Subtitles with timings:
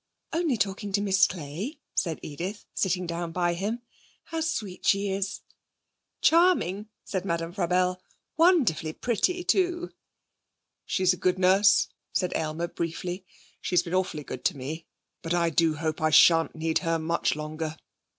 [0.33, 3.83] 'Only talking to Miss Clay,' said Edith, sitting down by him.
[4.23, 5.41] 'How sweet she is.'
[6.21, 8.01] 'Charming,' said Madame Frabelle.
[8.35, 9.91] 'Wonderfully pretty, too.'
[10.87, 13.27] 'She's a good nurse,' said Aylmer briefly.
[13.61, 14.87] 'She's been awfully good to me.
[15.21, 17.77] But I do hope I shan't need her much longer.'